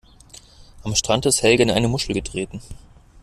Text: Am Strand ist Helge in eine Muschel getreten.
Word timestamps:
Am 0.83 0.95
Strand 0.95 1.27
ist 1.27 1.43
Helge 1.43 1.61
in 1.61 1.69
eine 1.69 1.87
Muschel 1.87 2.15
getreten. 2.15 2.59